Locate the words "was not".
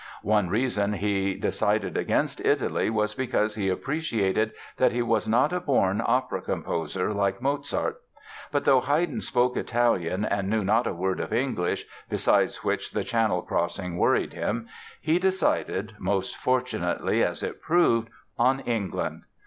5.03-5.53